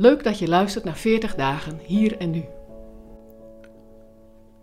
[0.00, 2.44] Leuk dat je luistert naar 40 dagen hier en nu.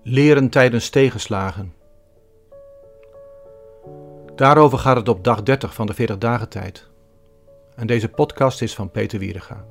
[0.04, 1.74] Leren tijdens tegenslagen.
[4.36, 6.88] Daarover gaat het op dag 30 van de 40 dagen tijd.
[7.76, 9.66] En deze podcast is van Peter Wierega.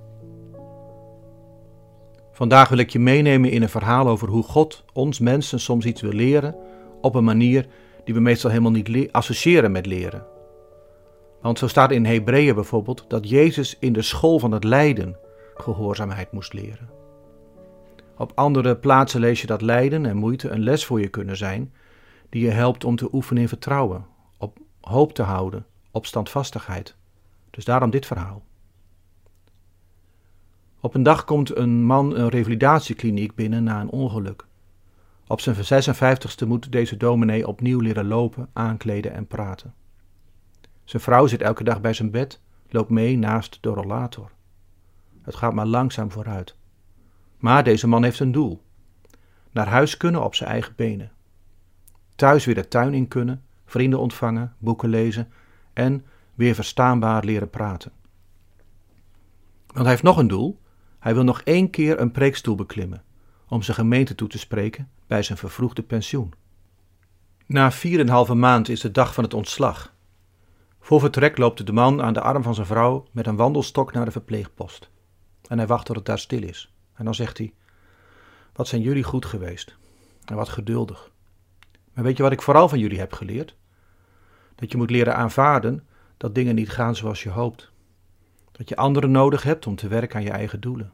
[2.32, 6.00] Vandaag wil ik je meenemen in een verhaal over hoe God ons mensen soms iets
[6.00, 6.56] wil leren
[7.00, 7.66] op een manier
[8.04, 10.26] die we meestal helemaal niet associëren met leren.
[11.40, 15.22] Want zo staat in Hebreeën bijvoorbeeld dat Jezus in de school van het lijden
[15.54, 16.88] gehoorzaamheid moest leren.
[18.16, 21.72] Op andere plaatsen lees je dat lijden en moeite een les voor je kunnen zijn,
[22.28, 24.06] die je helpt om te oefenen in vertrouwen,
[24.38, 26.96] op hoop te houden, op standvastigheid.
[27.50, 28.42] Dus daarom dit verhaal.
[30.80, 34.46] Op een dag komt een man een revalidatiekliniek binnen na een ongeluk.
[35.26, 39.74] Op zijn 56ste moet deze dominee opnieuw leren lopen, aankleden en praten.
[40.84, 44.30] Zijn vrouw zit elke dag bij zijn bed, loopt mee naast de rollator.
[45.24, 46.56] Het gaat maar langzaam vooruit.
[47.38, 48.62] Maar deze man heeft een doel.
[49.50, 51.12] Naar huis kunnen op zijn eigen benen.
[52.14, 55.32] Thuis weer de tuin in kunnen, vrienden ontvangen, boeken lezen
[55.72, 56.04] en
[56.34, 57.92] weer verstaanbaar leren praten.
[59.66, 60.60] Want hij heeft nog een doel.
[60.98, 63.02] Hij wil nog één keer een preekstoel beklimmen
[63.48, 66.32] om zijn gemeente toe te spreken bij zijn vervroegde pensioen.
[67.46, 69.94] Na vier en halve maand is de dag van het ontslag.
[70.80, 74.04] Voor vertrek loopt de man aan de arm van zijn vrouw met een wandelstok naar
[74.04, 74.90] de verpleegpost.
[75.48, 76.72] En hij wacht tot het daar stil is.
[76.94, 77.52] En dan zegt hij:
[78.52, 79.76] Wat zijn jullie goed geweest?
[80.24, 81.10] En wat geduldig.
[81.92, 83.56] Maar weet je wat ik vooral van jullie heb geleerd?
[84.54, 85.86] Dat je moet leren aanvaarden
[86.16, 87.72] dat dingen niet gaan zoals je hoopt.
[88.52, 90.92] Dat je anderen nodig hebt om te werken aan je eigen doelen.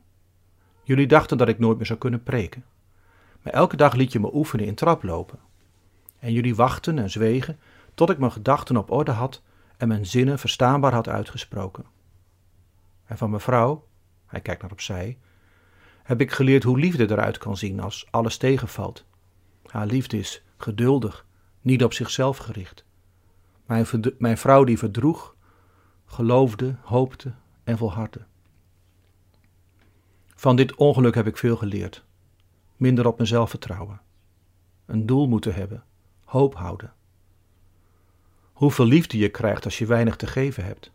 [0.82, 2.64] Jullie dachten dat ik nooit meer zou kunnen preken.
[3.42, 5.38] Maar elke dag liet je me oefenen in traplopen.
[6.18, 7.58] En jullie wachten en zwegen
[7.94, 9.42] tot ik mijn gedachten op orde had
[9.76, 11.84] en mijn zinnen verstaanbaar had uitgesproken.
[13.04, 13.86] En van mevrouw,
[14.30, 15.18] hij kijkt naar opzij,
[16.02, 19.04] heb ik geleerd hoe liefde eruit kan zien als alles tegenvalt.
[19.66, 21.26] Haar liefde is geduldig,
[21.60, 22.84] niet op zichzelf gericht.
[23.66, 23.86] Mijn,
[24.18, 25.34] mijn vrouw die verdroeg,
[26.04, 27.32] geloofde, hoopte
[27.64, 28.26] en volhardde.
[30.34, 32.04] Van dit ongeluk heb ik veel geleerd.
[32.76, 34.00] Minder op mezelf vertrouwen.
[34.86, 35.84] Een doel moeten hebben,
[36.24, 36.92] hoop houden.
[38.52, 40.92] Hoeveel liefde je krijgt als je weinig te geven hebt.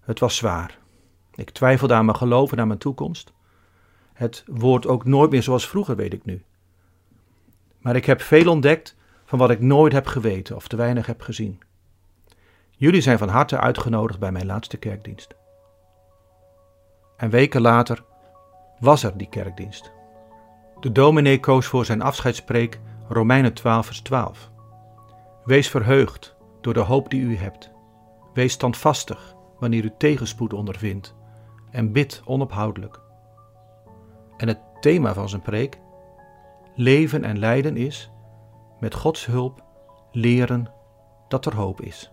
[0.00, 0.78] Het was zwaar.
[1.34, 3.32] Ik twijfelde aan mijn geloof en aan mijn toekomst.
[4.12, 6.42] Het wordt ook nooit meer zoals vroeger, weet ik nu.
[7.78, 11.20] Maar ik heb veel ontdekt van wat ik nooit heb geweten of te weinig heb
[11.20, 11.60] gezien.
[12.70, 15.34] Jullie zijn van harte uitgenodigd bij mijn laatste kerkdienst.
[17.16, 18.04] En weken later
[18.78, 19.92] was er die kerkdienst.
[20.80, 24.50] De dominee koos voor zijn afscheidspreek Romeinen 12 vers 12.
[25.44, 27.70] Wees verheugd door de hoop die u hebt.
[28.34, 31.14] Wees standvastig wanneer u tegenspoed ondervindt
[31.72, 33.00] en bid onophoudelijk.
[34.36, 35.78] En het thema van zijn preek,
[36.74, 38.10] leven en lijden is,
[38.80, 39.64] met Gods hulp,
[40.12, 40.72] leren
[41.28, 42.11] dat er hoop is.